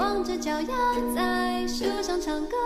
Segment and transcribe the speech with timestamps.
[0.00, 0.68] 光着脚丫
[1.14, 2.56] 在树上唱歌。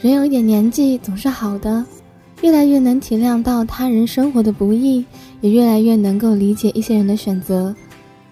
[0.00, 1.84] 人有一点年纪总是好的，
[2.42, 5.04] 越来越能体谅到他人生活的不易，
[5.40, 7.74] 也越来越能够理解一些人的选择，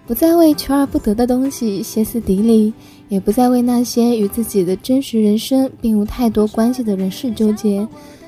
[0.07, 2.73] 不再为求而不得的东西歇斯底里，
[3.09, 7.85] 也不再为那些与自己的真实人生并无太多关系的人事纠结。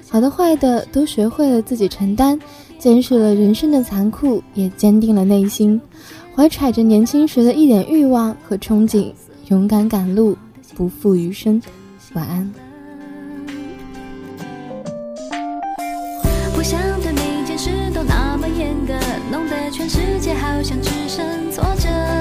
[0.09, 2.37] 好的坏的都学会了自己承担，
[2.83, 5.79] 见识了人生的残酷，也坚定了内心，
[6.35, 9.13] 怀揣着年轻时的一点欲望和憧憬，
[9.47, 10.37] 勇敢赶路，
[10.75, 11.61] 不负余生。
[12.11, 12.53] 晚安。
[16.53, 18.93] 不想对每件事都那么严格，
[19.31, 22.12] 弄得全世界好像只剩挫折。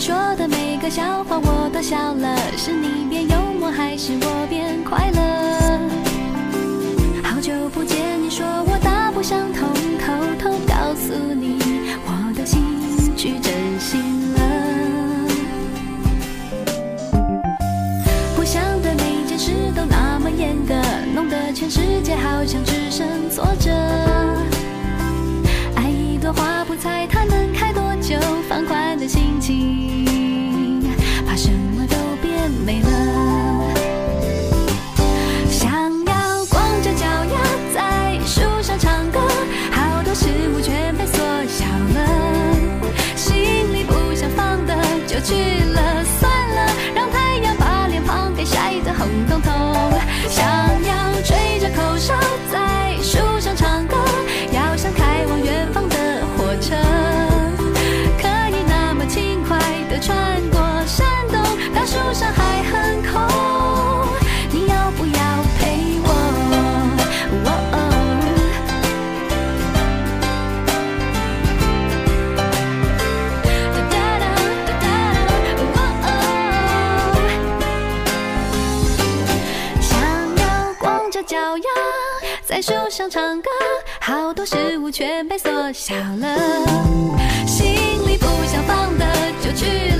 [0.00, 5.78] 你说的每个笑话我都笑了，是你变幽默还是我变快乐？
[7.22, 11.58] 好久不见，你说我大不相同，偷偷告诉你，
[12.06, 14.00] 我的心去真心。
[20.38, 20.74] 严格，
[21.12, 23.70] 弄得全世界好像只剩挫折。
[25.74, 27.19] 爱一朵花，不猜它
[82.62, 83.48] 树上唱歌，
[84.00, 86.36] 好多事物全被缩小了，
[87.46, 87.72] 心
[88.06, 89.06] 里不想放的
[89.42, 89.64] 就去
[89.96, 89.99] 了，